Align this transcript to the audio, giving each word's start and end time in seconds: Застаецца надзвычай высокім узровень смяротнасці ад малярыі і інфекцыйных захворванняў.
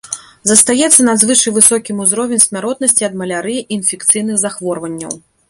Застаецца 0.51 1.03
надзвычай 1.09 1.53
высокім 1.57 1.99
узровень 2.05 2.41
смяротнасці 2.47 3.07
ад 3.09 3.13
малярыі 3.21 3.59
і 3.61 3.79
інфекцыйных 3.79 4.43
захворванняў. 4.47 5.13